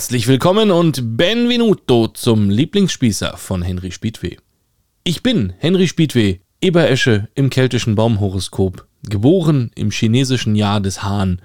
[0.00, 4.36] Herzlich willkommen und benvenuto zum Lieblingsspießer von Henry Spiedweh.
[5.04, 11.42] Ich bin Henry Spiedweh, Eberesche im keltischen Baumhoroskop, geboren im chinesischen Jahr des Hahn.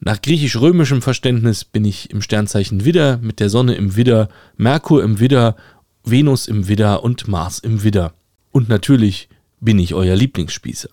[0.00, 4.28] Nach griechisch-römischem Verständnis bin ich im Sternzeichen Widder mit der Sonne im Widder,
[4.58, 5.56] Merkur im Widder,
[6.04, 8.12] Venus im Widder und Mars im Widder.
[8.52, 10.90] Und natürlich bin ich euer Lieblingsspießer.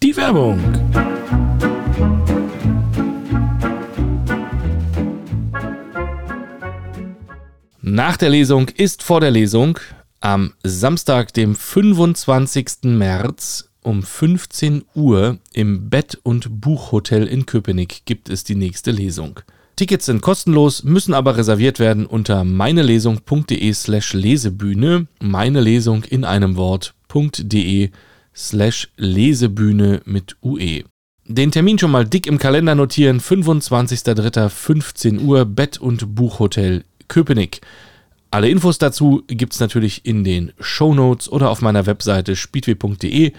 [0.00, 0.60] Die Werbung.
[7.84, 9.76] Nach der Lesung ist vor der Lesung.
[10.20, 12.84] Am Samstag, dem 25.
[12.84, 19.40] März um 15 Uhr im Bett- und Buchhotel in Köpenick gibt es die nächste Lesung.
[19.74, 26.54] Tickets sind kostenlos, müssen aber reserviert werden unter meinelesung.de slash Lesebühne, meine Lesung in einem
[26.54, 27.90] Wort.de
[28.32, 30.84] slash Lesebühne mit UE.
[31.24, 37.60] Den Termin schon mal dick im Kalender notieren, 25.03.15 Uhr, Bett- und Buchhotel Köpenick.
[38.30, 43.32] Alle Infos dazu gibt es natürlich in den Show Notes oder auf meiner Webseite speedway.de,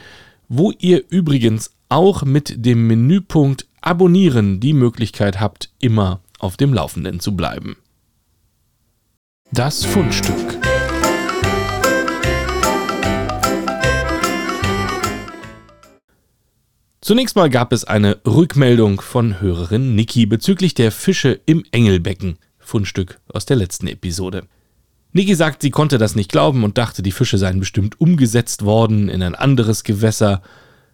[0.48, 7.20] wo ihr übrigens auch mit dem Menüpunkt Abonnieren die Möglichkeit habt, immer auf dem Laufenden
[7.20, 7.76] zu bleiben.
[9.52, 10.60] Das Fundstück.
[17.02, 22.38] Zunächst mal gab es eine Rückmeldung von Hörerin Niki bezüglich der Fische im Engelbecken.
[22.74, 24.48] Fundstück aus der letzten Episode.
[25.12, 29.10] Niki sagt, sie konnte das nicht glauben und dachte, die Fische seien bestimmt umgesetzt worden
[29.10, 30.42] in ein anderes Gewässer,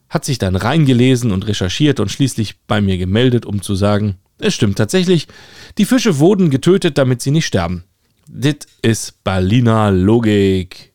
[0.09, 4.55] hat sich dann reingelesen und recherchiert und schließlich bei mir gemeldet, um zu sagen, es
[4.55, 5.29] stimmt tatsächlich,
[5.77, 7.85] die Fische wurden getötet, damit sie nicht sterben.
[8.27, 10.91] Dit ist Berliner Logik.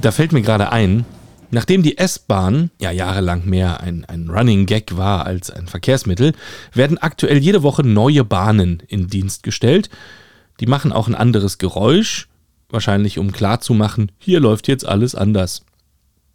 [0.00, 1.04] Da fällt mir gerade ein,
[1.50, 6.32] Nachdem die S-Bahn ja jahrelang mehr ein, ein Running Gag war als ein Verkehrsmittel,
[6.72, 9.88] werden aktuell jede Woche neue Bahnen in Dienst gestellt.
[10.60, 12.28] Die machen auch ein anderes Geräusch,
[12.68, 15.64] wahrscheinlich um klarzumachen, hier läuft jetzt alles anders.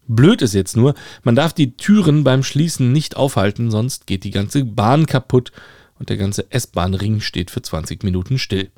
[0.07, 4.31] Blöd ist jetzt nur, man darf die Türen beim Schließen nicht aufhalten, sonst geht die
[4.31, 5.51] ganze Bahn kaputt
[5.99, 8.71] und der ganze S-Bahn-Ring steht für 20 Minuten still.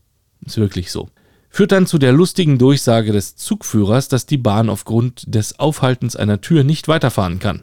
[0.46, 1.10] Ist wirklich so
[1.54, 6.42] führt dann zu der lustigen Durchsage des Zugführers, dass die Bahn aufgrund des Aufhaltens einer
[6.42, 7.62] Tür nicht weiterfahren kann.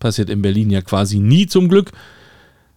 [0.00, 1.92] Passiert in Berlin ja quasi nie zum Glück.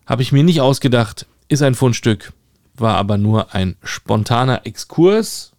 [0.05, 2.31] Habe ich mir nicht ausgedacht, ist ein Fundstück,
[2.75, 5.51] war aber nur ein spontaner Exkurs.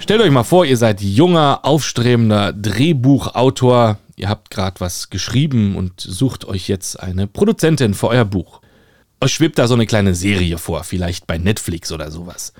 [0.00, 6.00] Stellt euch mal vor, ihr seid junger, aufstrebender Drehbuchautor, Ihr habt gerade was geschrieben und
[6.00, 8.60] sucht euch jetzt eine Produzentin für euer Buch.
[9.20, 12.52] Euch schwebt da so eine kleine Serie vor, vielleicht bei Netflix oder sowas.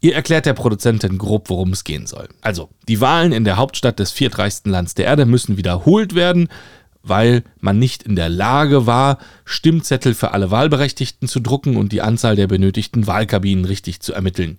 [0.00, 2.28] Ihr erklärt der Produzentin grob, worum es gehen soll.
[2.40, 6.48] Also, die Wahlen in der Hauptstadt des viertreichsten Landes der Erde müssen wiederholt werden,
[7.02, 12.02] weil man nicht in der Lage war, Stimmzettel für alle Wahlberechtigten zu drucken und die
[12.02, 14.58] Anzahl der benötigten Wahlkabinen richtig zu ermitteln.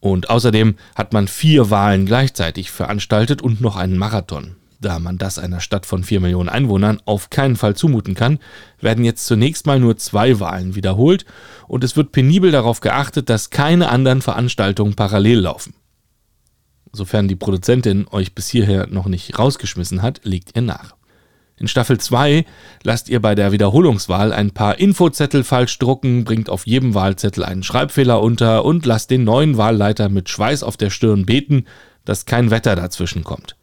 [0.00, 5.38] Und außerdem hat man vier Wahlen gleichzeitig veranstaltet und noch einen Marathon da man das
[5.38, 8.38] einer Stadt von 4 Millionen Einwohnern auf keinen Fall zumuten kann,
[8.80, 11.24] werden jetzt zunächst mal nur zwei Wahlen wiederholt
[11.68, 15.74] und es wird penibel darauf geachtet, dass keine anderen Veranstaltungen parallel laufen.
[16.92, 20.96] Sofern die Produzentin euch bis hierher noch nicht rausgeschmissen hat, legt ihr nach.
[21.58, 22.44] In Staffel 2
[22.82, 27.62] lasst ihr bei der Wiederholungswahl ein paar Infozettel falsch drucken, bringt auf jedem Wahlzettel einen
[27.62, 31.64] Schreibfehler unter und lasst den neuen Wahlleiter mit Schweiß auf der Stirn beten,
[32.04, 33.55] dass kein Wetter dazwischen kommt.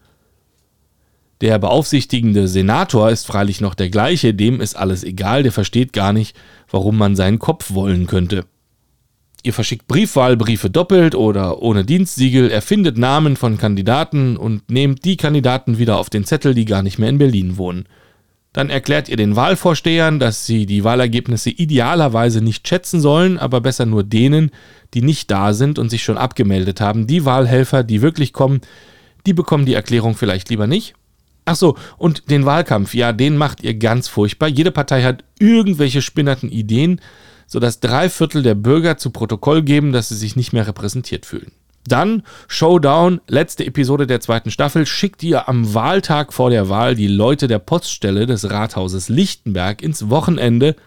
[1.43, 6.13] Der beaufsichtigende Senator ist freilich noch der gleiche, dem ist alles egal, der versteht gar
[6.13, 6.37] nicht,
[6.71, 8.45] warum man seinen Kopf wollen könnte.
[9.43, 15.77] Ihr verschickt Briefwahlbriefe doppelt oder ohne Dienstsiegel, erfindet Namen von Kandidaten und nehmt die Kandidaten
[15.77, 17.87] wieder auf den Zettel, die gar nicht mehr in Berlin wohnen.
[18.53, 23.85] Dann erklärt ihr den Wahlvorstehern, dass sie die Wahlergebnisse idealerweise nicht schätzen sollen, aber besser
[23.85, 24.51] nur denen,
[24.93, 27.05] die nicht da sind und sich schon abgemeldet haben.
[27.05, 28.61] Die Wahlhelfer, die wirklich kommen,
[29.25, 30.95] die bekommen die Erklärung vielleicht lieber nicht.
[31.45, 34.47] Ach so, und den Wahlkampf, ja, den macht ihr ganz furchtbar.
[34.47, 37.01] Jede Partei hat irgendwelche spinnerten Ideen,
[37.47, 41.51] sodass drei Viertel der Bürger zu Protokoll geben, dass sie sich nicht mehr repräsentiert fühlen.
[41.85, 47.07] Dann Showdown, letzte Episode der zweiten Staffel, schickt ihr am Wahltag vor der Wahl die
[47.07, 50.77] Leute der Poststelle des Rathauses Lichtenberg ins Wochenende,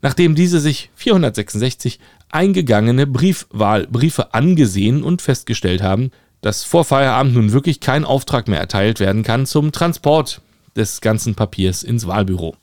[0.00, 2.00] nachdem diese sich 466
[2.30, 6.10] eingegangene Briefwahlbriefe angesehen und festgestellt haben,
[6.42, 10.42] dass vor Feierabend nun wirklich kein Auftrag mehr erteilt werden kann zum Transport
[10.76, 12.56] des ganzen Papiers ins Wahlbüro.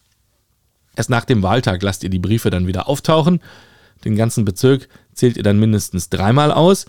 [0.95, 3.41] Erst nach dem Wahltag lasst ihr die Briefe dann wieder auftauchen,
[4.05, 6.85] den ganzen Bezirk zählt ihr dann mindestens dreimal aus,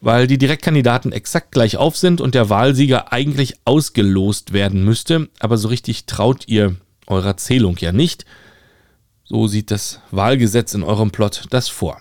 [0.00, 5.58] weil die Direktkandidaten exakt gleich auf sind und der Wahlsieger eigentlich ausgelost werden müsste, aber
[5.58, 6.76] so richtig traut ihr
[7.06, 8.24] eurer Zählung ja nicht.
[9.24, 12.00] So sieht das Wahlgesetz in eurem Plot das vor.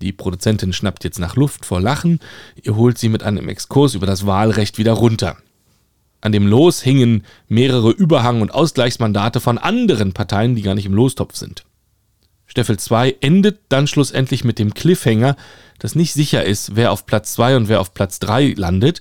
[0.00, 2.20] Die Produzentin schnappt jetzt nach Luft vor Lachen,
[2.62, 5.36] ihr holt sie mit einem Exkurs über das Wahlrecht wieder runter.
[6.22, 10.94] An dem Los hingen mehrere Überhang- und Ausgleichsmandate von anderen Parteien, die gar nicht im
[10.94, 11.64] Lostopf sind.
[12.46, 15.36] Staffel 2 endet dann schlussendlich mit dem Cliffhanger,
[15.78, 19.00] dass nicht sicher ist, wer auf Platz 2 und wer auf Platz 3 landet,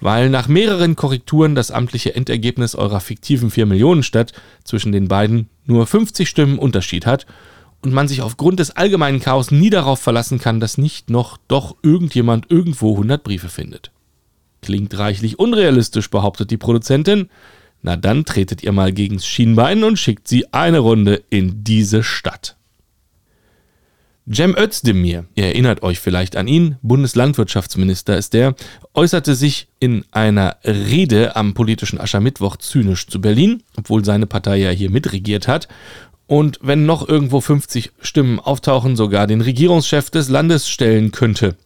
[0.00, 4.32] weil nach mehreren Korrekturen das amtliche Endergebnis eurer fiktiven 4 Millionen Stadt
[4.62, 7.26] zwischen den beiden nur 50 Stimmen Unterschied hat
[7.82, 11.76] und man sich aufgrund des allgemeinen Chaos nie darauf verlassen kann, dass nicht noch doch
[11.82, 13.90] irgendjemand irgendwo 100 Briefe findet.
[14.62, 17.28] Klingt reichlich unrealistisch, behauptet die Produzentin.
[17.82, 22.56] Na dann tretet ihr mal gegens Schienbein und schickt sie eine Runde in diese Stadt.
[24.28, 28.56] Cem Özdemir, ihr erinnert euch vielleicht an ihn, Bundeslandwirtschaftsminister ist der,
[28.92, 34.70] äußerte sich in einer Rede am politischen Aschermittwoch zynisch zu Berlin, obwohl seine Partei ja
[34.70, 35.68] hier mitregiert hat
[36.26, 41.56] und wenn noch irgendwo 50 Stimmen auftauchen, sogar den Regierungschef des Landes stellen könnte.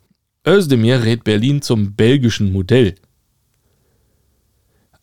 [0.46, 2.94] Özdemir rät Berlin zum belgischen Modell.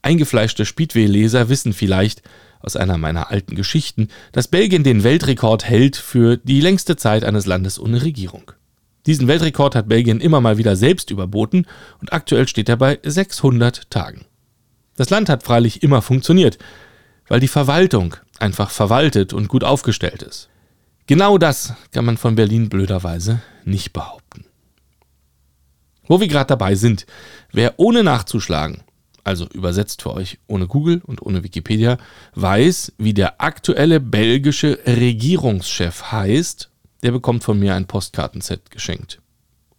[0.02, 2.22] Eingefleischte Speedway-Leser wissen vielleicht
[2.60, 7.46] aus einer meiner alten Geschichten, dass Belgien den Weltrekord hält für die längste Zeit eines
[7.46, 8.52] Landes ohne Regierung.
[9.06, 11.66] Diesen Weltrekord hat Belgien immer mal wieder selbst überboten
[12.02, 14.26] und aktuell steht er bei 600 Tagen.
[14.96, 16.58] Das Land hat freilich immer funktioniert,
[17.28, 20.50] weil die Verwaltung einfach verwaltet und gut aufgestellt ist.
[21.08, 24.46] Genau das kann man von Berlin blöderweise nicht behaupten.
[26.08, 27.06] Wo wir gerade dabei sind,
[27.52, 28.84] wer ohne nachzuschlagen,
[29.24, 31.98] also übersetzt für euch ohne Google und ohne Wikipedia,
[32.36, 36.70] weiß, wie der aktuelle belgische Regierungschef heißt,
[37.04, 39.22] der bekommt von mir ein Postkartenset geschenkt.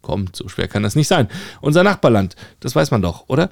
[0.01, 1.27] Kommt, so schwer kann das nicht sein.
[1.61, 3.49] Unser Nachbarland, das weiß man doch, oder?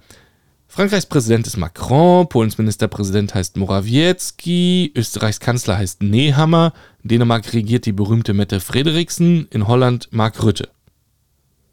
[0.67, 6.73] Frankreichs Präsident ist Macron, Polens Ministerpräsident heißt Morawiecki, Österreichs Kanzler heißt Nehammer,
[7.03, 10.69] Dänemark regiert die berühmte Mette Frederiksen, in Holland Mark Rütte.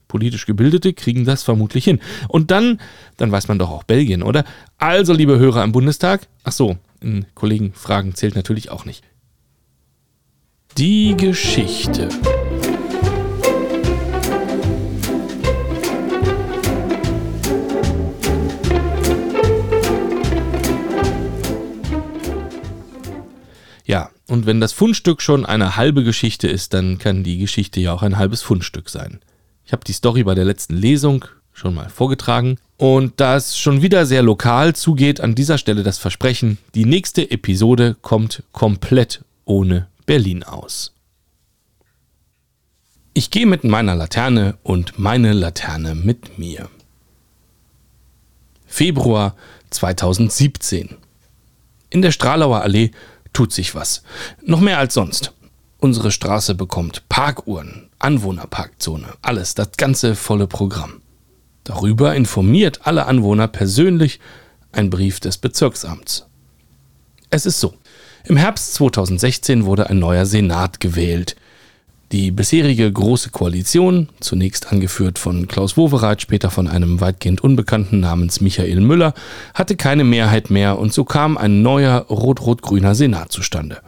[0.06, 2.00] Politisch Gebildete kriegen das vermutlich hin.
[2.28, 2.80] Und dann,
[3.16, 4.44] dann weiß man doch auch Belgien, oder?
[4.78, 9.02] Also, liebe Hörer im Bundestag, ach so, in Kollegenfragen zählt natürlich auch nicht.
[10.78, 12.08] Die Geschichte.
[24.26, 28.02] Und wenn das Fundstück schon eine halbe Geschichte ist, dann kann die Geschichte ja auch
[28.02, 29.20] ein halbes Fundstück sein.
[29.66, 32.58] Ich habe die Story bei der letzten Lesung schon mal vorgetragen.
[32.76, 37.30] Und da es schon wieder sehr lokal zugeht, an dieser Stelle das Versprechen, die nächste
[37.30, 40.92] Episode kommt komplett ohne Berlin aus.
[43.12, 46.68] Ich gehe mit meiner Laterne und meine Laterne mit mir.
[48.66, 49.36] Februar
[49.70, 50.96] 2017.
[51.90, 52.90] In der Stralauer Allee
[53.34, 54.02] tut sich was.
[54.42, 55.34] Noch mehr als sonst.
[55.78, 61.02] Unsere Straße bekommt Parkuhren, Anwohnerparkzone, alles, das ganze volle Programm.
[61.64, 64.20] Darüber informiert alle Anwohner persönlich
[64.72, 66.26] ein Brief des Bezirksamts.
[67.28, 67.74] Es ist so.
[68.24, 71.36] Im Herbst 2016 wurde ein neuer Senat gewählt.
[72.14, 78.40] Die bisherige Große Koalition, zunächst angeführt von Klaus Wowereit, später von einem weitgehend Unbekannten namens
[78.40, 79.14] Michael Müller,
[79.52, 83.80] hatte keine Mehrheit mehr und so kam ein neuer rot-rot-grüner Senat zustande.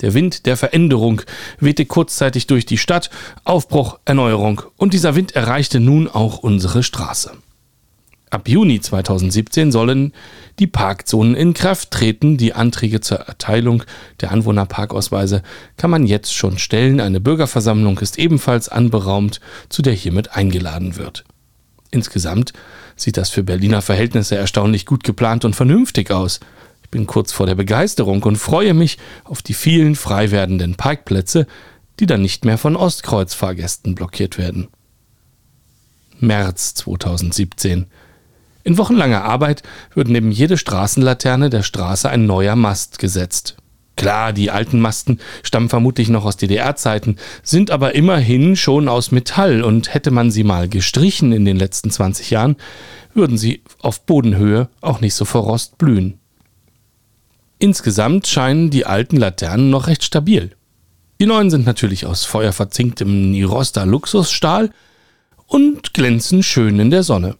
[0.00, 1.22] Der Wind der Veränderung
[1.58, 3.10] wehte kurzzeitig durch die Stadt,
[3.42, 7.32] Aufbruch, Erneuerung und dieser Wind erreichte nun auch unsere Straße.
[8.30, 10.12] Ab Juni 2017 sollen
[10.58, 12.36] die Parkzonen in Kraft treten.
[12.36, 13.84] Die Anträge zur Erteilung
[14.20, 15.42] der Anwohnerparkausweise
[15.76, 17.00] kann man jetzt schon stellen.
[17.00, 21.24] Eine Bürgerversammlung ist ebenfalls anberaumt, zu der hiermit eingeladen wird.
[21.90, 22.52] Insgesamt
[22.96, 26.40] sieht das für Berliner Verhältnisse erstaunlich gut geplant und vernünftig aus.
[26.82, 31.46] Ich bin kurz vor der Begeisterung und freue mich auf die vielen frei werdenden Parkplätze,
[32.00, 34.68] die dann nicht mehr von Ostkreuzfahrgästen blockiert werden.
[36.18, 37.86] März 2017
[38.64, 39.62] in wochenlanger Arbeit
[39.94, 43.56] wird neben jede Straßenlaterne der Straße ein neuer Mast gesetzt.
[43.96, 49.62] Klar, die alten Masten stammen vermutlich noch aus DDR-Zeiten, sind aber immerhin schon aus Metall
[49.62, 52.56] und hätte man sie mal gestrichen in den letzten 20 Jahren,
[53.12, 56.18] würden sie auf Bodenhöhe auch nicht so vor Rost blühen.
[57.58, 60.50] Insgesamt scheinen die alten Laternen noch recht stabil.
[61.20, 64.70] Die neuen sind natürlich aus feuerverzinktem Nirosta Luxusstahl
[65.46, 67.36] und glänzen schön in der Sonne.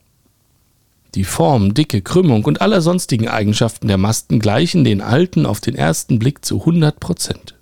[1.14, 5.76] Die Form, Dicke, Krümmung und alle sonstigen Eigenschaften der Masten gleichen den alten auf den
[5.76, 7.54] ersten Blick zu 100 Prozent.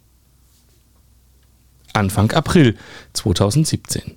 [1.92, 2.76] Anfang April
[3.12, 4.16] 2017.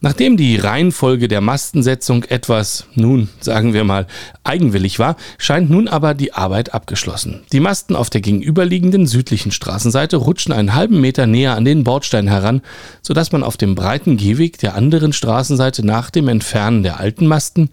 [0.00, 4.06] Nachdem die Reihenfolge der Mastensetzung etwas, nun sagen wir mal,
[4.44, 7.40] eigenwillig war, scheint nun aber die Arbeit abgeschlossen.
[7.50, 12.28] Die Masten auf der gegenüberliegenden südlichen Straßenseite rutschen einen halben Meter näher an den Bordstein
[12.28, 12.62] heran,
[13.02, 17.70] sodass man auf dem breiten Gehweg der anderen Straßenseite nach dem Entfernen der alten Masten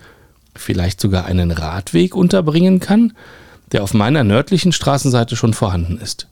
[0.55, 3.13] vielleicht sogar einen Radweg unterbringen kann,
[3.72, 6.27] der auf meiner nördlichen Straßenseite schon vorhanden ist.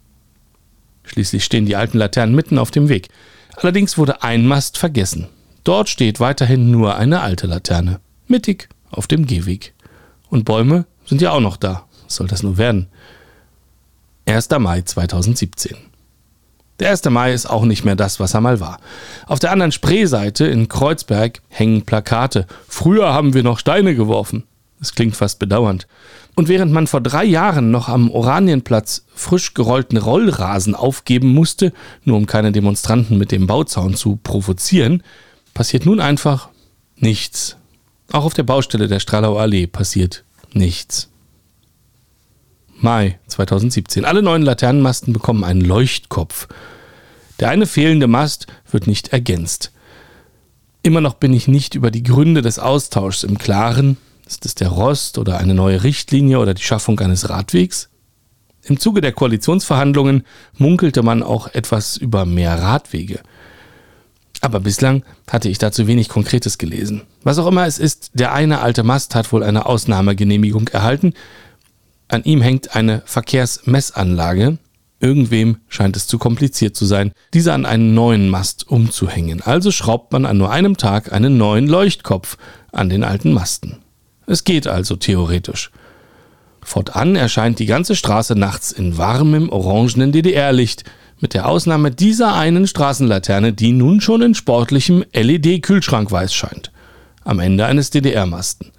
[1.03, 3.09] Schließlich stehen die alten Laternen mitten auf dem Weg.
[3.57, 5.27] Allerdings wurde ein Mast vergessen.
[5.63, 9.73] Dort steht weiterhin nur eine alte Laterne, mittig auf dem Gehweg.
[10.29, 11.85] Und Bäume sind ja auch noch da.
[12.03, 12.87] Was soll das nur werden?
[14.25, 14.49] 1.
[14.59, 15.75] Mai 2017.
[16.79, 17.05] Der 1.
[17.05, 18.79] Mai ist auch nicht mehr das, was er mal war.
[19.27, 22.47] Auf der anderen Spreeseite in Kreuzberg hängen Plakate.
[22.67, 24.43] Früher haben wir noch Steine geworfen.
[24.79, 25.87] Das klingt fast bedauernd.
[26.35, 31.71] Und während man vor drei Jahren noch am Oranienplatz frisch gerollten Rollrasen aufgeben musste,
[32.03, 35.03] nur um keine Demonstranten mit dem Bauzaun zu provozieren,
[35.53, 36.49] passiert nun einfach
[36.95, 37.57] nichts.
[38.11, 41.09] Auch auf der Baustelle der Strahlau Allee passiert nichts.
[42.79, 44.05] Mai 2017.
[44.05, 46.47] Alle neuen Laternenmasten bekommen einen Leuchtkopf.
[47.39, 49.71] Der eine fehlende Mast wird nicht ergänzt.
[50.81, 53.97] Immer noch bin ich nicht über die Gründe des Austauschs im Klaren.
[54.27, 57.89] Ist es der Rost oder eine neue Richtlinie oder die Schaffung eines Radwegs?
[58.63, 60.25] Im Zuge der Koalitionsverhandlungen
[60.57, 63.21] munkelte man auch etwas über mehr Radwege.
[64.43, 67.03] Aber bislang hatte ich dazu wenig Konkretes gelesen.
[67.23, 71.13] Was auch immer es ist, der eine alte Mast hat wohl eine Ausnahmegenehmigung erhalten.
[72.09, 74.57] An ihm hängt eine Verkehrsmessanlage.
[74.99, 79.41] Irgendwem scheint es zu kompliziert zu sein, diese an einen neuen Mast umzuhängen.
[79.41, 82.37] Also schraubt man an nur einem Tag einen neuen Leuchtkopf
[82.73, 83.77] an den alten Masten.
[84.27, 85.71] Es geht also theoretisch.
[86.61, 90.83] Fortan erscheint die ganze Straße nachts in warmem orangenen DDR-Licht–
[91.23, 96.69] mit der Ausnahme dieser einen Straßenlaterne, die nun schon in sportlichem LED-Kühlschrank weiß scheint.
[97.23, 98.71] Am Ende eines DDR-Masten.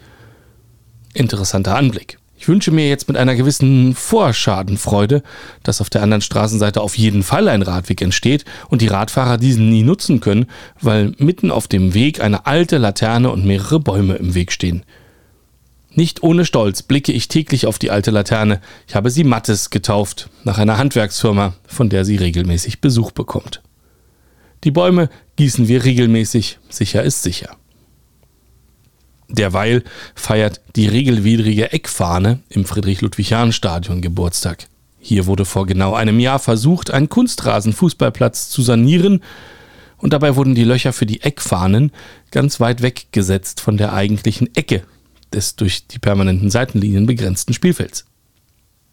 [1.14, 2.18] Interessanter Anblick.
[2.36, 5.22] Ich wünsche mir jetzt mit einer gewissen Vorschadenfreude,
[5.62, 9.70] dass auf der anderen Straßenseite auf jeden Fall ein Radweg entsteht und die Radfahrer diesen
[9.70, 10.44] nie nutzen können,
[10.82, 14.84] weil mitten auf dem Weg eine alte Laterne und mehrere Bäume im Weg stehen.
[15.96, 18.60] Nicht ohne Stolz blicke ich täglich auf die alte Laterne.
[18.88, 23.62] Ich habe sie Mattes getauft, nach einer Handwerksfirma, von der sie regelmäßig Besuch bekommt.
[24.64, 27.56] Die Bäume gießen wir regelmäßig, sicher ist sicher.
[29.28, 29.84] Derweil
[30.14, 34.66] feiert die regelwidrige Eckfahne im Friedrich-Ludwig-Jahn-Stadion Geburtstag.
[34.98, 39.22] Hier wurde vor genau einem Jahr versucht, einen Kunstrasenfußballplatz zu sanieren,
[39.98, 41.90] und dabei wurden die Löcher für die Eckfahnen
[42.30, 44.82] ganz weit weggesetzt von der eigentlichen Ecke
[45.34, 48.06] des durch die permanenten Seitenlinien begrenzten Spielfelds.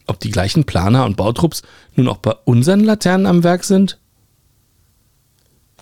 [0.08, 1.62] Ob die gleichen Planer und Bautrupps
[1.96, 3.98] nun auch bei unseren Laternen am Werk sind?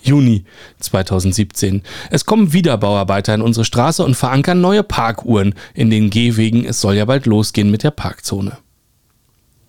[0.02, 0.44] Juni
[0.80, 1.82] 2017.
[2.10, 6.64] Es kommen wieder Bauarbeiter in unsere Straße und verankern neue Parkuhren in den Gehwegen.
[6.64, 8.56] Es soll ja bald losgehen mit der Parkzone.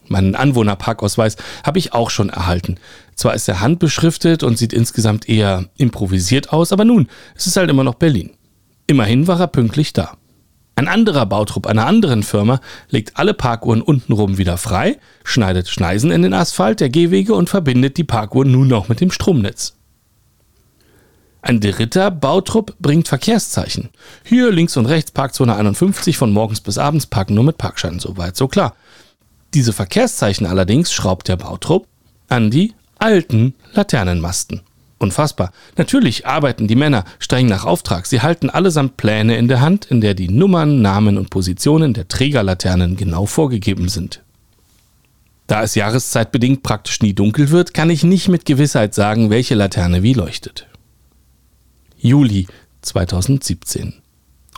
[0.08, 2.78] Meinen Anwohnerparkausweis habe ich auch schon erhalten.
[3.16, 7.70] Zwar ist er handbeschriftet und sieht insgesamt eher improvisiert aus, aber nun, es ist halt
[7.70, 8.32] immer noch Berlin.
[8.88, 10.18] Immerhin war er pünktlich da.
[10.82, 12.60] Ein anderer Bautrupp einer anderen Firma
[12.90, 17.98] legt alle Parkuhren untenrum wieder frei, schneidet Schneisen in den Asphalt der Gehwege und verbindet
[17.98, 19.76] die Parkuhren nun noch mit dem Stromnetz.
[21.44, 23.92] Ein dritter Bautrupp bringt Verkehrszeichen.
[24.24, 28.36] Hier links und rechts Parkzone 51 von morgens bis abends parken nur mit Parkschein, soweit
[28.36, 28.74] so klar.
[29.54, 31.86] Diese Verkehrszeichen allerdings schraubt der Bautrupp
[32.28, 34.62] an die alten Laternenmasten.
[35.02, 35.52] Unfassbar.
[35.78, 38.06] Natürlich arbeiten die Männer streng nach Auftrag.
[38.06, 42.08] Sie halten allesamt Pläne in der Hand, in der die Nummern, Namen und Positionen der
[42.08, 44.22] Trägerlaternen genau vorgegeben sind.
[45.48, 50.04] Da es jahreszeitbedingt praktisch nie dunkel wird, kann ich nicht mit Gewissheit sagen, welche Laterne
[50.04, 50.68] wie leuchtet.
[51.98, 52.46] Juli
[52.84, 53.96] 2017.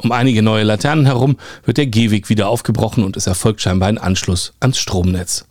[0.02, 3.98] Um einige neue Laternen herum wird der Gehweg wieder aufgebrochen und es erfolgt scheinbar ein
[3.98, 5.46] Anschluss ans Stromnetz.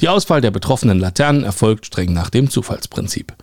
[0.00, 3.34] Die Auswahl der betroffenen Laternen erfolgt streng nach dem Zufallsprinzip.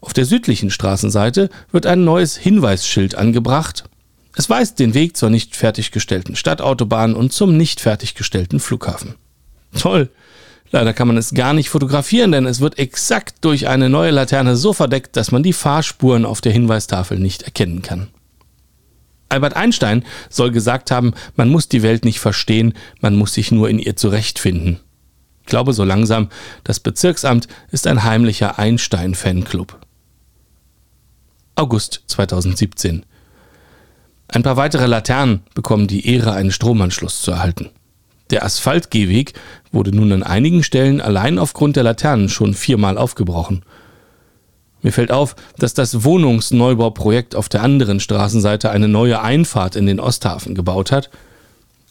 [0.00, 3.84] Auf der südlichen Straßenseite wird ein neues Hinweisschild angebracht.
[4.36, 9.14] Es weist den Weg zur nicht fertiggestellten Stadtautobahn und zum nicht fertiggestellten Flughafen.
[9.78, 10.10] Toll!
[10.70, 14.56] Leider kann man es gar nicht fotografieren, denn es wird exakt durch eine neue Laterne
[14.56, 18.08] so verdeckt, dass man die Fahrspuren auf der Hinweistafel nicht erkennen kann.
[19.28, 23.68] Albert Einstein soll gesagt haben, man muss die Welt nicht verstehen, man muss sich nur
[23.68, 24.80] in ihr zurechtfinden.
[25.40, 26.28] Ich glaube so langsam,
[26.64, 29.78] das Bezirksamt ist ein heimlicher Einstein-Fanclub.
[31.58, 33.06] August 2017.
[34.28, 37.70] Ein paar weitere Laternen bekommen die Ehre, einen Stromanschluss zu erhalten.
[38.28, 39.32] Der Asphaltgehweg
[39.72, 43.62] wurde nun an einigen Stellen allein aufgrund der Laternen schon viermal aufgebrochen.
[44.82, 49.98] Mir fällt auf, dass das Wohnungsneubauprojekt auf der anderen Straßenseite eine neue Einfahrt in den
[49.98, 51.08] Osthafen gebaut hat.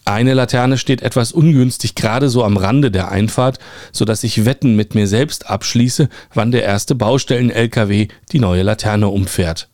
[0.05, 3.57] Eine Laterne steht etwas ungünstig gerade so am Rande der Einfahrt,
[3.91, 9.67] sodass ich Wetten mit mir selbst abschließe, wann der erste Baustellen-LKW die neue Laterne umfährt.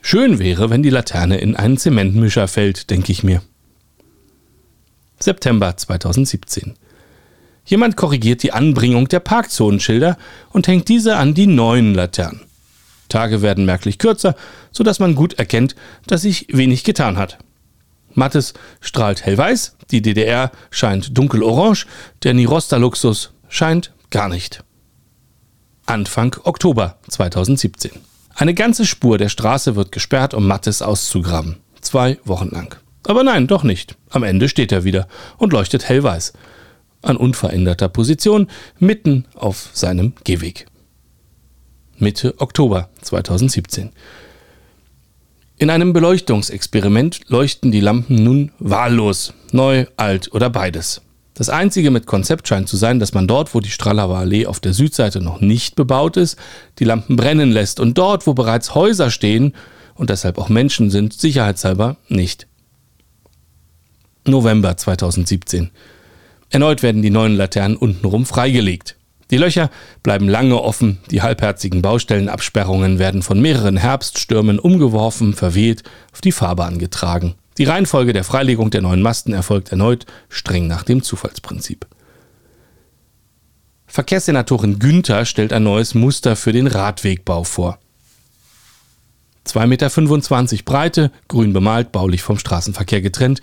[0.00, 3.42] Schön wäre, wenn die Laterne in einen Zementmischer fällt, denke ich mir.
[5.18, 6.74] September 2017.
[7.64, 10.16] Jemand korrigiert die Anbringung der Parkzonenschilder
[10.50, 12.42] und hängt diese an die neuen Laternen.
[13.08, 14.36] Tage werden merklich kürzer,
[14.70, 15.74] sodass man gut erkennt,
[16.06, 17.38] dass sich wenig getan hat.
[18.16, 21.84] Mattes strahlt hellweiß, die DDR scheint dunkelorange,
[22.22, 24.64] der Nirosta-Luxus scheint gar nicht.
[25.84, 27.92] Anfang Oktober 2017.
[28.34, 31.56] Eine ganze Spur der Straße wird gesperrt, um Mattes auszugraben.
[31.80, 32.76] Zwei Wochen lang.
[33.06, 33.96] Aber nein, doch nicht.
[34.10, 35.06] Am Ende steht er wieder
[35.38, 36.32] und leuchtet hellweiß.
[37.02, 40.66] An unveränderter Position, mitten auf seinem Gehweg.
[41.98, 43.92] Mitte Oktober 2017.
[45.58, 51.00] In einem Beleuchtungsexperiment leuchten die Lampen nun wahllos, neu, alt oder beides.
[51.32, 54.60] Das einzige mit Konzept scheint zu sein, dass man dort, wo die Stralauer Allee auf
[54.60, 56.38] der Südseite noch nicht bebaut ist,
[56.78, 59.54] die Lampen brennen lässt und dort, wo bereits Häuser stehen
[59.94, 62.46] und deshalb auch Menschen sind, sicherheitshalber nicht.
[64.26, 65.70] November 2017.
[66.50, 68.95] Erneut werden die neuen Laternen untenrum freigelegt.
[69.30, 69.70] Die Löcher
[70.02, 76.78] bleiben lange offen, die halbherzigen Baustellenabsperrungen werden von mehreren Herbststürmen umgeworfen, verweht, auf die Fahrbahn
[76.78, 77.34] getragen.
[77.58, 81.86] Die Reihenfolge der Freilegung der neuen Masten erfolgt erneut streng nach dem Zufallsprinzip.
[83.86, 87.78] Verkehrssenatorin Günther stellt ein neues Muster für den Radwegbau vor.
[89.46, 93.40] 2,25 Meter Breite, grün bemalt, baulich vom Straßenverkehr getrennt,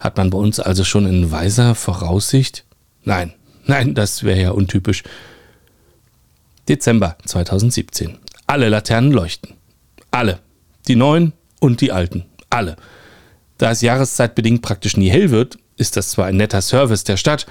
[0.00, 2.64] hat man bei uns also schon in weiser Voraussicht?
[3.04, 3.32] Nein,
[3.66, 5.02] nein, das wäre ja untypisch.
[6.68, 8.18] Dezember 2017.
[8.46, 9.54] Alle Laternen leuchten.
[10.10, 10.40] Alle.
[10.88, 12.24] Die neuen und die alten.
[12.50, 12.76] Alle.
[13.58, 17.46] Da es jahreszeitbedingt praktisch nie hell wird, ist das zwar ein netter Service der Stadt,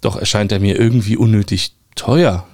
[0.00, 2.46] doch erscheint er mir irgendwie unnötig teuer.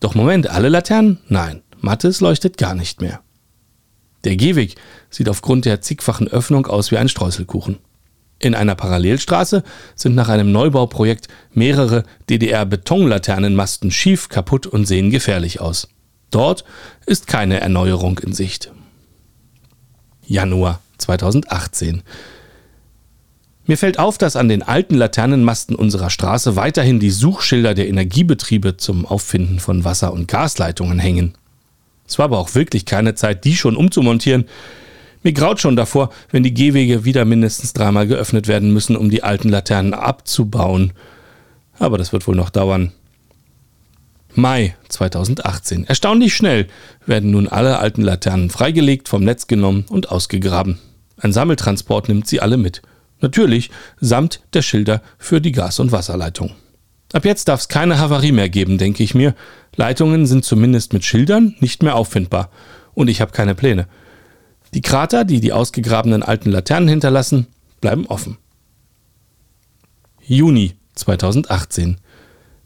[0.00, 1.18] Doch Moment, alle Laternen?
[1.28, 3.20] Nein, Mattes leuchtet gar nicht mehr.
[4.24, 4.76] Der Gehweg
[5.10, 7.78] sieht aufgrund der zigfachen Öffnung aus wie ein Streuselkuchen.
[8.42, 9.62] In einer Parallelstraße
[9.94, 15.88] sind nach einem Neubauprojekt mehrere DDR-Betonlaternenmasten schief, kaputt und sehen gefährlich aus.
[16.32, 16.64] Dort
[17.06, 18.72] ist keine Erneuerung in Sicht.
[20.26, 22.02] Januar 2018.
[23.64, 28.76] Mir fällt auf, dass an den alten Laternenmasten unserer Straße weiterhin die Suchschilder der Energiebetriebe
[28.76, 31.34] zum Auffinden von Wasser- und Gasleitungen hängen.
[32.08, 34.46] Es war aber auch wirklich keine Zeit, die schon umzumontieren.
[35.22, 39.22] Mir graut schon davor, wenn die Gehwege wieder mindestens dreimal geöffnet werden müssen, um die
[39.22, 40.92] alten Laternen abzubauen.
[41.78, 42.92] Aber das wird wohl noch dauern.
[44.34, 45.86] Mai 2018.
[45.86, 46.66] Erstaunlich schnell
[47.06, 50.78] werden nun alle alten Laternen freigelegt, vom Netz genommen und ausgegraben.
[51.18, 52.82] Ein Sammeltransport nimmt sie alle mit.
[53.20, 56.52] Natürlich samt der Schilder für die Gas- und Wasserleitung.
[57.12, 59.34] Ab jetzt darf es keine Havarie mehr geben, denke ich mir.
[59.76, 62.50] Leitungen sind zumindest mit Schildern nicht mehr auffindbar.
[62.94, 63.86] Und ich habe keine Pläne.
[64.74, 67.46] Die Krater, die die ausgegrabenen alten Laternen hinterlassen,
[67.80, 68.38] bleiben offen.
[70.22, 71.98] Juni 2018.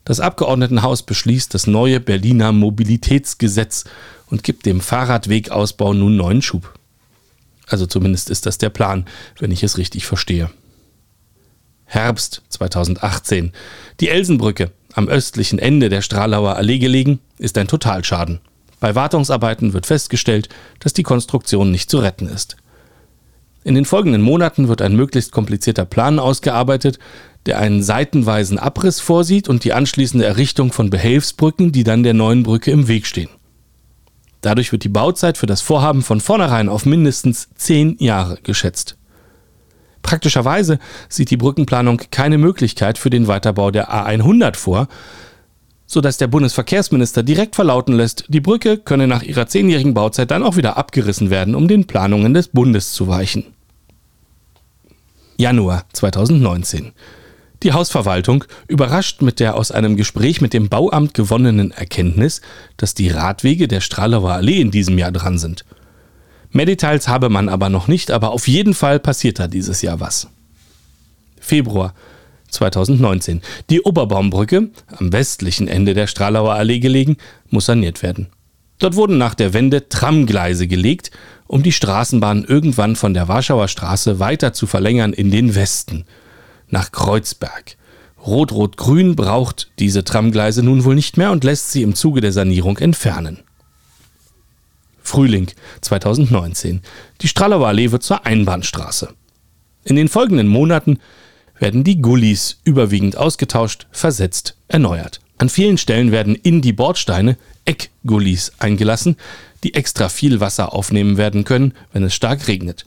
[0.05, 3.85] Das Abgeordnetenhaus beschließt das neue Berliner Mobilitätsgesetz
[4.31, 6.73] und gibt dem Fahrradwegausbau nun neuen Schub.
[7.67, 9.07] Also zumindest ist das der Plan,
[9.41, 10.51] wenn ich es richtig verstehe.
[11.87, 13.53] Herbst 2018.
[14.01, 18.41] Die Elsenbrücke, am östlichen Ende der Stralauer Allee gelegen, ist ein Totalschaden.
[18.87, 22.57] Bei Wartungsarbeiten wird festgestellt, dass die Konstruktion nicht zu retten ist.
[23.65, 27.01] In den folgenden Monaten wird ein möglichst komplizierter Plan ausgearbeitet,
[27.47, 32.45] der einen seitenweisen Abriss vorsieht und die anschließende Errichtung von Behelfsbrücken, die dann der neuen
[32.45, 33.31] Brücke im Weg stehen.
[34.41, 38.97] Dadurch wird die Bauzeit für das Vorhaben von vornherein auf mindestens zehn Jahre geschätzt.
[40.03, 44.87] Praktischerweise sieht die Brückenplanung keine Möglichkeit für den Weiterbau der A100 vor,
[45.87, 50.57] sodass der Bundesverkehrsminister direkt verlauten lässt, die Brücke könne nach ihrer zehnjährigen Bauzeit dann auch
[50.57, 53.45] wieder abgerissen werden, um den Planungen des Bundes zu weichen.
[55.37, 56.93] Januar 2019.
[57.63, 62.41] Die Hausverwaltung überrascht mit der aus einem Gespräch mit dem Bauamt gewonnenen Erkenntnis,
[62.77, 65.65] dass die Radwege der Stralauer Allee in diesem Jahr dran sind.
[66.51, 70.01] Mehr Details habe man aber noch nicht, aber auf jeden Fall passiert da dieses Jahr
[70.01, 70.29] was.
[71.41, 71.95] Februar
[72.57, 73.43] 2019.
[73.71, 77.17] Die Oberbaumbrücke, am westlichen Ende der Stralauer Allee gelegen,
[77.51, 78.27] muss saniert werden.
[78.79, 81.11] Dort wurden nach der Wende Tramgleise gelegt,
[81.47, 86.05] um die Straßenbahn irgendwann von der Warschauer Straße weiter zu verlängern in den Westen.
[86.69, 87.77] nach Kreuzberg.
[88.27, 92.79] Rot-Rot-Grün braucht diese Tramgleise nun wohl nicht mehr und lässt sie im Zuge der Sanierung
[92.79, 93.39] entfernen.
[95.01, 95.47] Frühling
[95.83, 96.83] 2019.
[97.21, 99.11] Die Stralauer Allee wird zur Einbahnstraße.
[99.85, 100.99] In den folgenden Monaten
[101.59, 105.21] werden die Gullis überwiegend ausgetauscht, versetzt, erneuert.
[105.39, 109.17] An vielen Stellen werden in die Bordsteine Eckgullis eingelassen,
[109.65, 112.87] die extra viel Wasser aufnehmen werden können, wenn es stark regnet.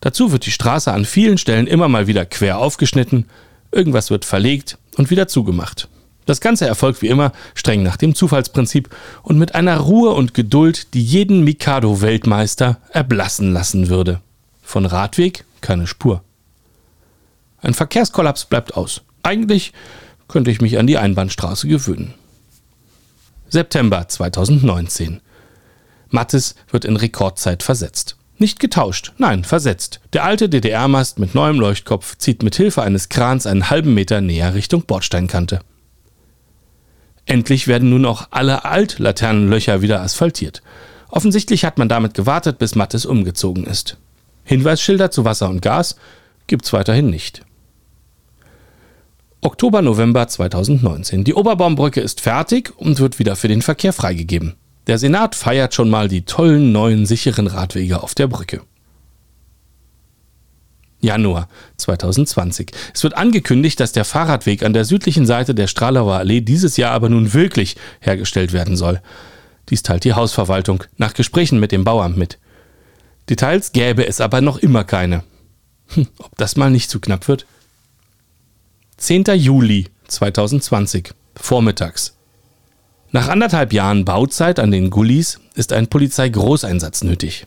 [0.00, 3.26] Dazu wird die Straße an vielen Stellen immer mal wieder quer aufgeschnitten,
[3.72, 5.88] irgendwas wird verlegt und wieder zugemacht.
[6.26, 8.90] Das Ganze erfolgt wie immer streng nach dem Zufallsprinzip
[9.22, 14.20] und mit einer Ruhe und Geduld, die jeden Mikado-Weltmeister erblassen lassen würde.
[14.62, 16.22] Von Radweg keine Spur.
[17.66, 19.00] Ein Verkehrskollaps bleibt aus.
[19.24, 19.72] Eigentlich
[20.28, 22.14] könnte ich mich an die Einbahnstraße gewöhnen.
[23.48, 25.20] September 2019.
[26.08, 28.18] Mattes wird in Rekordzeit versetzt.
[28.38, 29.98] Nicht getauscht, nein, versetzt.
[30.12, 34.54] Der alte DDR-Mast mit neuem Leuchtkopf zieht mit Hilfe eines Krans einen halben Meter näher
[34.54, 35.58] Richtung Bordsteinkante.
[37.24, 40.62] Endlich werden nun auch alle Altlaternenlöcher wieder asphaltiert.
[41.08, 43.96] Offensichtlich hat man damit gewartet, bis Mattes umgezogen ist.
[44.44, 45.96] Hinweisschilder zu Wasser und Gas
[46.46, 47.42] gibt's weiterhin nicht.
[49.46, 51.22] Oktober, November 2019.
[51.22, 54.56] Die Oberbaumbrücke ist fertig und wird wieder für den Verkehr freigegeben.
[54.88, 58.62] Der Senat feiert schon mal die tollen neuen sicheren Radwege auf der Brücke.
[61.00, 62.72] Januar 2020.
[62.92, 66.90] Es wird angekündigt, dass der Fahrradweg an der südlichen Seite der Stralauer Allee dieses Jahr
[66.90, 69.00] aber nun wirklich hergestellt werden soll.
[69.68, 72.40] Dies teilt die Hausverwaltung nach Gesprächen mit dem Bauamt mit.
[73.30, 75.22] Details gäbe es aber noch immer keine.
[75.94, 77.46] Hm, ob das mal nicht zu knapp wird?
[78.98, 79.24] 10.
[79.34, 82.16] Juli 2020, vormittags.
[83.10, 87.46] Nach anderthalb Jahren Bauzeit an den Gullis ist ein Polizeigroßeinsatz nötig.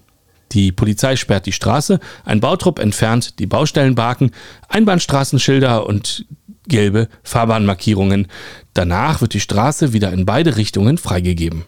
[0.51, 4.29] Die Polizei sperrt die Straße, ein Bautrupp entfernt die Baustellenbarken,
[4.67, 6.25] Einbahnstraßenschilder und
[6.67, 8.27] gelbe Fahrbahnmarkierungen.
[8.75, 11.65] Danach wird die Straße wieder in beide Richtungen freigegeben.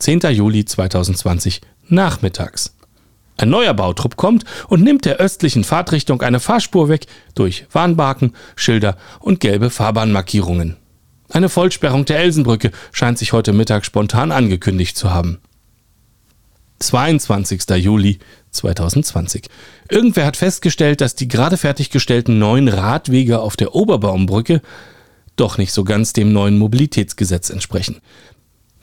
[0.00, 0.20] 10.
[0.32, 2.75] Juli 2020, nachmittags.
[3.36, 8.96] Ein neuer Bautrupp kommt und nimmt der östlichen Fahrtrichtung eine Fahrspur weg durch Warnbarken, Schilder
[9.20, 10.76] und gelbe Fahrbahnmarkierungen.
[11.28, 15.38] Eine Vollsperrung der Elsenbrücke scheint sich heute Mittag spontan angekündigt zu haben.
[16.78, 17.62] 22.
[17.76, 18.18] Juli
[18.50, 19.48] 2020.
[19.90, 24.60] Irgendwer hat festgestellt, dass die gerade fertiggestellten neuen Radwege auf der Oberbaumbrücke
[25.36, 28.00] doch nicht so ganz dem neuen Mobilitätsgesetz entsprechen.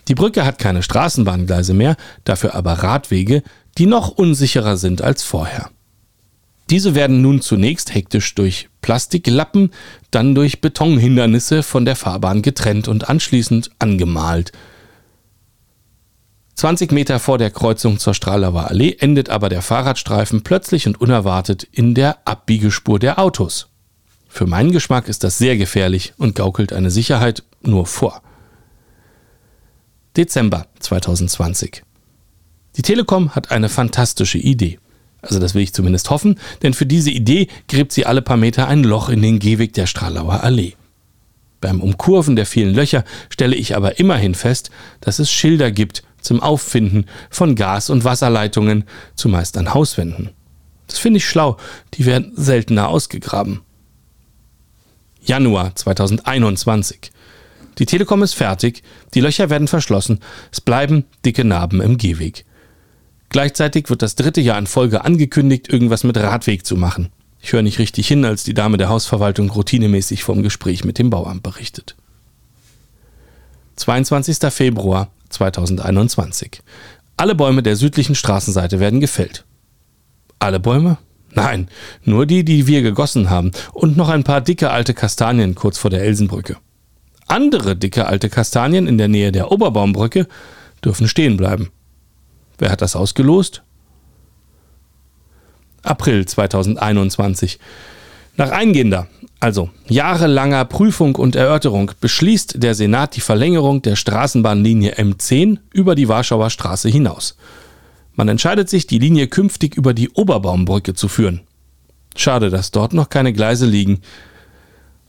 [0.07, 3.43] Die Brücke hat keine Straßenbahngleise mehr, dafür aber Radwege,
[3.77, 5.69] die noch unsicherer sind als vorher.
[6.69, 9.71] Diese werden nun zunächst hektisch durch Plastiklappen,
[10.11, 14.51] dann durch Betonhindernisse von der Fahrbahn getrennt und anschließend angemalt.
[16.55, 21.63] 20 Meter vor der Kreuzung zur Stralauer Allee endet aber der Fahrradstreifen plötzlich und unerwartet
[21.63, 23.69] in der Abbiegespur der Autos.
[24.29, 28.21] Für meinen Geschmack ist das sehr gefährlich und gaukelt eine Sicherheit nur vor.
[30.15, 31.81] Dezember 2020.
[32.75, 34.77] Die Telekom hat eine fantastische Idee.
[35.23, 38.67] Also das will ich zumindest hoffen, denn für diese Idee gräbt sie alle paar Meter
[38.67, 40.73] ein Loch in den Gehweg der Stralauer Allee.
[41.61, 44.69] Beim Umkurven der vielen Löcher stelle ich aber immerhin fest,
[45.01, 48.83] dass es Schilder gibt zum Auffinden von Gas- und Wasserleitungen,
[49.15, 50.29] zumeist an Hauswänden.
[50.87, 51.57] Das finde ich schlau,
[51.95, 53.61] die werden seltener ausgegraben.
[55.23, 57.12] Januar 2021.
[57.79, 58.83] Die Telekom ist fertig,
[59.13, 60.19] die Löcher werden verschlossen,
[60.51, 62.45] es bleiben dicke Narben im Gehweg.
[63.29, 67.09] Gleichzeitig wird das dritte Jahr in Folge angekündigt, irgendwas mit Radweg zu machen.
[67.41, 71.09] Ich höre nicht richtig hin, als die Dame der Hausverwaltung routinemäßig vom Gespräch mit dem
[71.09, 71.95] Bauamt berichtet.
[73.75, 74.37] 22.
[74.53, 76.61] Februar 2021.
[77.17, 79.45] Alle Bäume der südlichen Straßenseite werden gefällt.
[80.39, 80.97] Alle Bäume?
[81.31, 81.69] Nein,
[82.03, 85.89] nur die, die wir gegossen haben und noch ein paar dicke alte Kastanien kurz vor
[85.89, 86.57] der Elsenbrücke.
[87.33, 90.27] Andere dicke alte Kastanien in der Nähe der Oberbaumbrücke
[90.85, 91.71] dürfen stehen bleiben.
[92.59, 93.63] Wer hat das ausgelost?
[95.81, 97.57] April 2021.
[98.37, 99.07] Nach eingehender,
[99.39, 106.09] also jahrelanger Prüfung und Erörterung beschließt der Senat die Verlängerung der Straßenbahnlinie M10 über die
[106.09, 107.35] Warschauer Straße hinaus.
[108.13, 111.41] Man entscheidet sich, die Linie künftig über die Oberbaumbrücke zu führen.
[112.15, 114.01] Schade, dass dort noch keine Gleise liegen.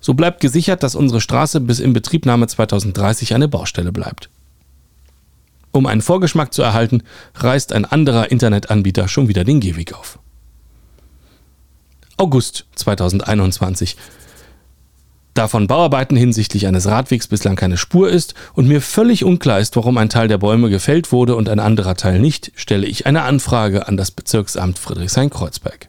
[0.05, 4.29] So bleibt gesichert, dass unsere Straße bis in Betriebnahme 2030 eine Baustelle bleibt.
[5.73, 7.03] Um einen Vorgeschmack zu erhalten,
[7.37, 10.19] reißt ein anderer Internetanbieter schon wieder den Gehweg auf.
[12.19, 13.97] August 2021.
[15.33, 19.75] Da von Bauarbeiten hinsichtlich eines Radwegs bislang keine Spur ist und mir völlig unklar ist,
[19.75, 23.23] warum ein Teil der Bäume gefällt wurde und ein anderer Teil nicht, stelle ich eine
[23.23, 25.89] Anfrage an das Bezirksamt Friedrichshain-Kreuzberg.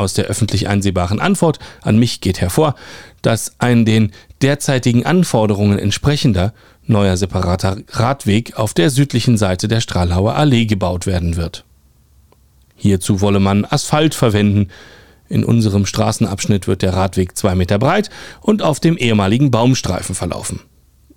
[0.00, 2.74] Aus der öffentlich einsehbaren Antwort an mich geht hervor,
[3.20, 6.54] dass ein den derzeitigen Anforderungen entsprechender
[6.86, 11.66] neuer separater Radweg auf der südlichen Seite der Strahlauer Allee gebaut werden wird.
[12.76, 14.68] Hierzu wolle man Asphalt verwenden.
[15.28, 18.08] In unserem Straßenabschnitt wird der Radweg zwei Meter breit
[18.40, 20.60] und auf dem ehemaligen Baumstreifen verlaufen.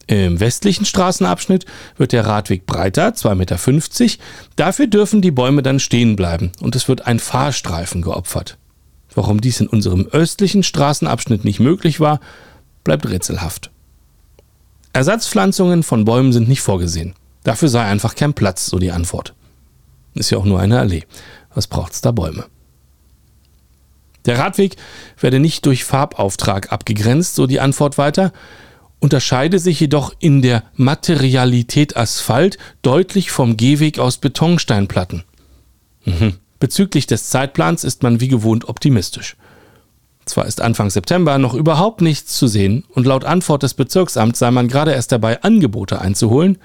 [0.08, 1.66] Im westlichen Straßenabschnitt
[1.96, 4.24] wird der Radweg breiter, 2,50 Meter.
[4.58, 8.58] Dafür dürfen die Bäume dann stehen bleiben und es wird ein Fahrstreifen geopfert.
[9.16, 12.20] Warum dies in unserem östlichen Straßenabschnitt nicht möglich war,
[12.84, 13.72] bleibt rätselhaft.
[14.94, 17.16] Ersatzpflanzungen von Bäumen sind nicht vorgesehen.
[17.44, 19.34] Dafür sei einfach kein Platz, so die Antwort.
[20.14, 21.04] Ist ja auch nur eine Allee.
[21.54, 22.46] Was braucht's da Bäume?
[24.26, 24.78] Der Radweg
[25.20, 28.32] werde nicht durch Farbauftrag abgegrenzt, so die Antwort weiter,
[29.00, 35.24] unterscheide sich jedoch in der Materialität Asphalt deutlich vom Gehweg aus Betonsteinplatten.
[36.06, 36.36] Mhm.
[36.64, 39.36] Bezüglich des Zeitplans ist man wie gewohnt optimistisch.
[40.24, 44.50] Zwar ist Anfang September noch überhaupt nichts zu sehen und laut Antwort des Bezirksamts sei
[44.50, 46.58] man gerade erst dabei, Angebote einzuholen,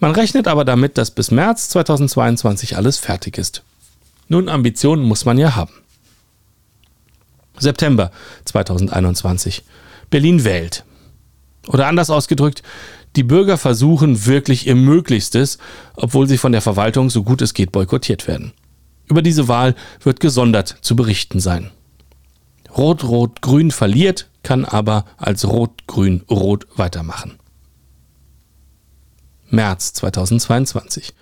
[0.00, 3.62] man rechnet aber damit, dass bis März 2022 alles fertig ist.
[4.26, 5.74] Nun, Ambitionen muss man ja haben.
[7.56, 8.10] September
[8.46, 9.62] 2021.
[10.10, 10.84] Berlin wählt.
[11.68, 12.64] Oder anders ausgedrückt,
[13.14, 15.58] die Bürger versuchen wirklich ihr Möglichstes,
[15.94, 18.52] obwohl sie von der Verwaltung so gut es geht boykottiert werden.
[19.08, 21.70] Über diese Wahl wird gesondert zu berichten sein.
[22.76, 27.38] Rot-Rot-Grün verliert, kann aber als Rot-Grün-Rot weitermachen.
[29.48, 31.14] März 2022.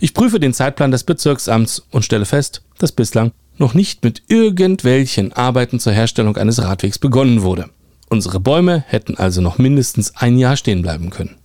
[0.00, 5.32] Ich prüfe den Zeitplan des Bezirksamts und stelle fest, dass bislang noch nicht mit irgendwelchen
[5.32, 7.70] Arbeiten zur Herstellung eines Radwegs begonnen wurde.
[8.08, 11.36] Unsere Bäume hätten also noch mindestens ein Jahr stehen bleiben können.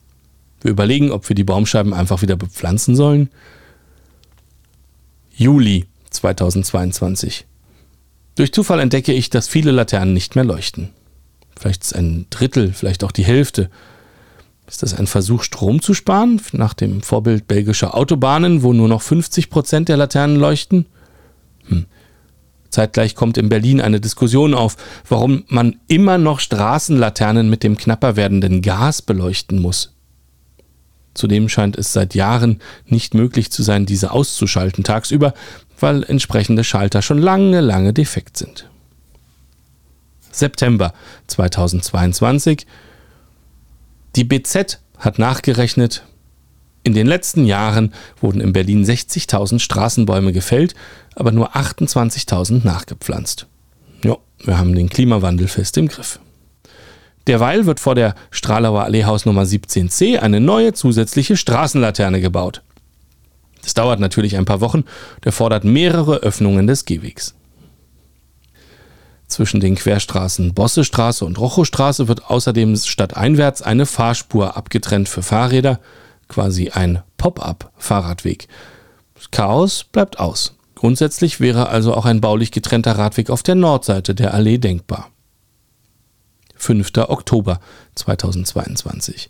[0.62, 3.30] Wir überlegen, ob wir die Baumscheiben einfach wieder bepflanzen sollen.
[5.36, 7.46] Juli 2022.
[8.36, 10.90] Durch Zufall entdecke ich, dass viele Laternen nicht mehr leuchten.
[11.58, 13.70] Vielleicht ist ein Drittel, vielleicht auch die Hälfte.
[14.68, 19.02] Ist das ein Versuch, Strom zu sparen, nach dem Vorbild belgischer Autobahnen, wo nur noch
[19.02, 20.86] 50 Prozent der Laternen leuchten?
[21.68, 21.86] Hm.
[22.70, 28.16] Zeitgleich kommt in Berlin eine Diskussion auf, warum man immer noch Straßenlaternen mit dem knapper
[28.16, 29.94] werdenden Gas beleuchten muss.
[31.14, 35.34] Zudem scheint es seit Jahren nicht möglich zu sein, diese auszuschalten tagsüber,
[35.80, 38.70] weil entsprechende Schalter schon lange, lange defekt sind.
[40.32, 40.94] September
[41.28, 42.66] 2022.
[44.16, 46.04] Die BZ hat nachgerechnet,
[46.84, 50.76] in den letzten Jahren wurden in Berlin 60.000 Straßenbäume gefällt,
[51.16, 53.48] aber nur 28.000 nachgepflanzt.
[54.04, 56.20] Ja, wir haben den Klimawandel fest im Griff.
[57.28, 62.62] Derweil wird vor der Stralauer Alleehaus Nummer 17c eine neue zusätzliche Straßenlaterne gebaut.
[63.62, 64.80] Das dauert natürlich ein paar Wochen
[65.16, 67.34] und erfordert mehrere Öffnungen des Gehwegs.
[69.28, 75.80] Zwischen den Querstraßen Bossestraße und Rochostraße wird außerdem stadteinwärts eine Fahrspur abgetrennt für Fahrräder
[76.28, 78.48] quasi ein Pop-up-Fahrradweg.
[79.32, 80.56] Chaos bleibt aus.
[80.76, 85.10] Grundsätzlich wäre also auch ein baulich getrennter Radweg auf der Nordseite der Allee denkbar.
[86.64, 86.92] 5.
[87.10, 87.60] Oktober
[87.96, 89.30] 2022.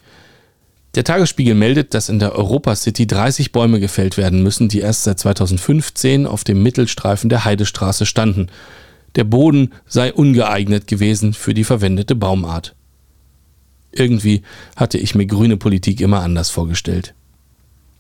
[0.95, 5.03] Der Tagesspiegel meldet, dass in der Europa City 30 Bäume gefällt werden müssen, die erst
[5.03, 8.47] seit 2015 auf dem Mittelstreifen der Heidestraße standen.
[9.15, 12.75] Der Boden sei ungeeignet gewesen für die verwendete Baumart.
[13.91, 14.43] Irgendwie
[14.75, 17.15] hatte ich mir grüne Politik immer anders vorgestellt.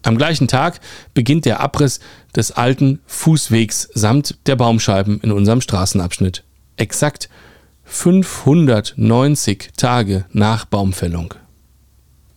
[0.03, 0.79] Am gleichen Tag
[1.13, 1.99] beginnt der Abriss
[2.35, 6.43] des alten Fußwegs samt der Baumscheiben in unserem Straßenabschnitt.
[6.77, 7.29] Exakt
[7.85, 11.33] 590 Tage nach Baumfällung.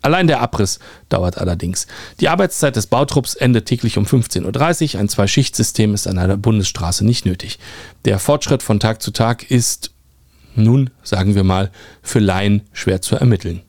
[0.03, 0.79] Allein der Abriss
[1.09, 1.89] dauert allerdings.
[2.21, 5.01] Die Arbeitszeit des Bautrupps endet täglich um 15.30 Uhr.
[5.01, 7.59] Ein Zwei-Schicht-System ist an einer Bundesstraße nicht nötig.
[8.05, 9.91] Der Fortschritt von Tag zu Tag ist
[10.55, 13.63] nun, sagen wir mal, für Laien schwer zu ermitteln.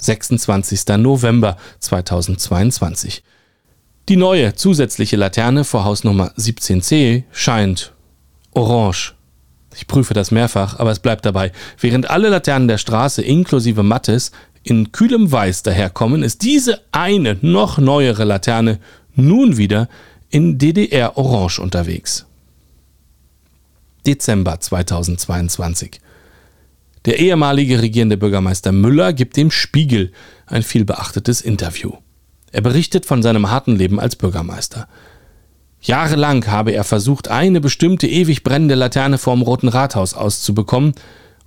[0.00, 0.88] 26.
[0.98, 3.22] November 2022.
[4.08, 7.92] Die neue zusätzliche Laterne vor Hausnummer 17c scheint
[8.52, 9.14] orange.
[9.74, 11.52] Ich prüfe das mehrfach, aber es bleibt dabei.
[11.78, 14.32] Während alle Laternen der Straße inklusive Mattes
[14.62, 18.78] in kühlem Weiß daherkommen, ist diese eine noch neuere Laterne
[19.14, 19.88] nun wieder
[20.30, 22.26] in DDR Orange unterwegs.
[24.06, 26.00] Dezember 2022.
[27.04, 30.12] Der ehemalige regierende Bürgermeister Müller gibt dem Spiegel
[30.46, 31.92] ein vielbeachtetes Interview.
[32.52, 34.88] Er berichtet von seinem harten Leben als Bürgermeister.
[35.82, 40.94] Jahrelang habe er versucht, eine bestimmte ewig brennende Laterne vorm Roten Rathaus auszubekommen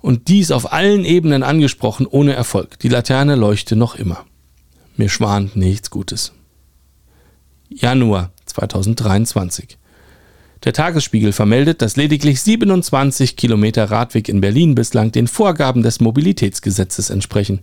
[0.02, 2.78] und dies auf allen Ebenen angesprochen, ohne Erfolg.
[2.80, 4.26] Die Laterne leuchte noch immer.
[4.96, 6.32] Mir schwant nichts Gutes.
[7.70, 9.78] Januar 2023.
[10.64, 17.08] Der Tagesspiegel vermeldet, dass lediglich 27 Kilometer Radweg in Berlin bislang den Vorgaben des Mobilitätsgesetzes
[17.08, 17.60] entsprechen.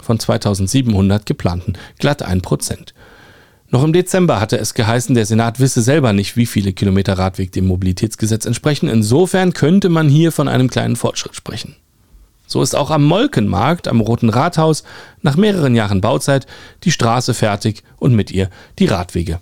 [0.00, 2.94] Von 2700 geplanten glatt ein Prozent.
[3.70, 7.50] Noch im Dezember hatte es geheißen, der Senat wisse selber nicht, wie viele Kilometer Radweg
[7.52, 8.88] dem Mobilitätsgesetz entsprechen.
[8.88, 11.74] Insofern könnte man hier von einem kleinen Fortschritt sprechen.
[12.46, 14.84] So ist auch am Molkenmarkt am Roten Rathaus
[15.20, 16.46] nach mehreren Jahren Bauzeit
[16.84, 19.40] die Straße fertig und mit ihr die Radwege.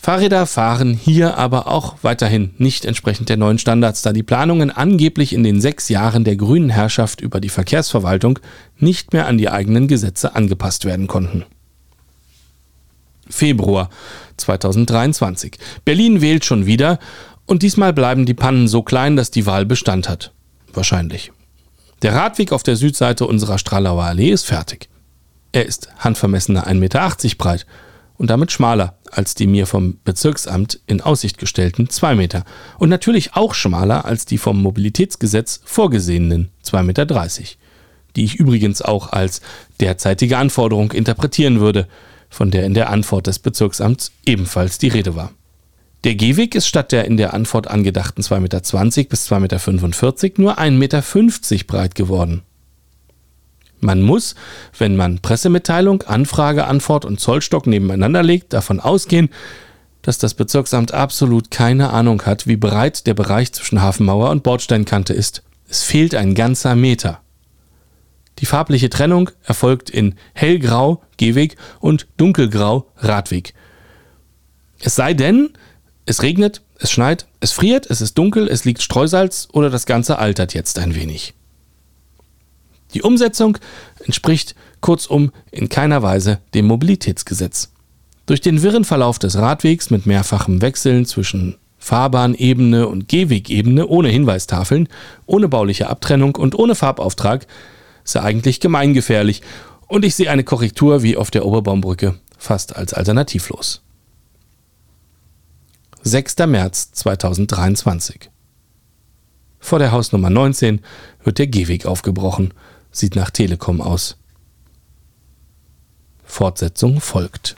[0.00, 5.32] Fahrräder fahren hier aber auch weiterhin nicht entsprechend der neuen Standards, da die Planungen angeblich
[5.32, 8.38] in den sechs Jahren der grünen Herrschaft über die Verkehrsverwaltung
[8.78, 11.44] nicht mehr an die eigenen Gesetze angepasst werden konnten.
[13.30, 13.90] Februar
[14.36, 15.58] 2023.
[15.84, 16.98] Berlin wählt schon wieder
[17.46, 20.32] und diesmal bleiben die Pannen so klein, dass die Wahl Bestand hat.
[20.72, 21.32] Wahrscheinlich.
[22.02, 24.88] Der Radweg auf der Südseite unserer Stralauer Allee ist fertig.
[25.52, 27.66] Er ist handvermessene 1,80 Meter breit
[28.18, 32.44] und damit schmaler als die mir vom Bezirksamt in Aussicht gestellten 2 Meter
[32.78, 37.06] und natürlich auch schmaler als die vom Mobilitätsgesetz vorgesehenen 2,30 Meter,
[38.16, 39.40] die ich übrigens auch als
[39.80, 41.88] derzeitige Anforderung interpretieren würde,
[42.28, 45.32] von der in der Antwort des Bezirksamts ebenfalls die Rede war.
[46.04, 50.58] Der Gehweg ist statt der in der Antwort angedachten 2,20 Meter bis 2,45 Meter nur
[50.58, 50.70] 1,50
[51.52, 52.42] Meter breit geworden.
[53.80, 54.34] Man muss,
[54.76, 59.28] wenn man Pressemitteilung, Anfrage, Antwort und Zollstock nebeneinander legt, davon ausgehen,
[60.02, 65.12] dass das Bezirksamt absolut keine Ahnung hat, wie breit der Bereich zwischen Hafenmauer und Bordsteinkante
[65.12, 65.42] ist.
[65.68, 67.20] Es fehlt ein ganzer Meter.
[68.38, 73.54] Die farbliche Trennung erfolgt in hellgrau Gehweg und dunkelgrau Radweg.
[74.80, 75.50] Es sei denn,
[76.06, 80.18] es regnet, es schneit, es friert, es ist dunkel, es liegt Streusalz oder das Ganze
[80.18, 81.34] altert jetzt ein wenig.
[82.94, 83.58] Die Umsetzung
[84.04, 87.72] entspricht kurzum in keiner Weise dem Mobilitätsgesetz.
[88.26, 94.88] Durch den wirren Verlauf des Radwegs mit mehrfachem Wechseln zwischen Fahrbahnebene und Gehwegebene ohne Hinweistafeln,
[95.26, 97.46] ohne bauliche Abtrennung und ohne Farbauftrag
[98.08, 99.42] ist er eigentlich gemeingefährlich
[99.86, 103.82] und ich sehe eine Korrektur wie auf der Oberbaumbrücke fast als alternativlos.
[106.04, 106.38] 6.
[106.46, 108.30] März 2023
[109.60, 110.80] Vor der Hausnummer 19
[111.22, 112.54] wird der Gehweg aufgebrochen
[112.90, 114.16] Sieht nach Telekom aus.
[116.24, 117.56] Fortsetzung folgt.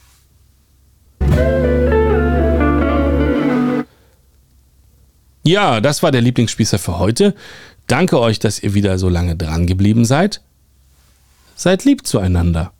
[5.44, 7.36] Ja, das war der Lieblingsspießer für heute.
[7.90, 10.42] Danke euch, dass ihr wieder so lange dran geblieben seid.
[11.56, 12.72] Seid lieb zueinander.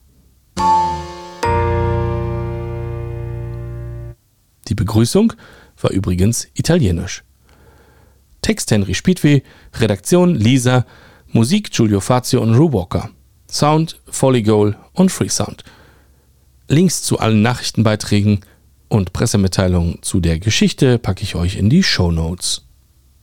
[4.69, 5.33] Die Begrüßung
[5.81, 7.25] war übrigens italienisch.
[8.41, 9.41] Text Henry Spiedweh,
[9.81, 10.87] Redaktion Lisa,
[11.27, 13.11] Musik Giulio Fazio und Ru Walker.
[13.51, 14.49] Sound Folly
[14.93, 15.65] und Freesound.
[16.69, 18.43] Links zu allen Nachrichtenbeiträgen
[18.89, 22.70] und Pressemitteilungen zu der Geschichte packe ich euch in die Show Notes.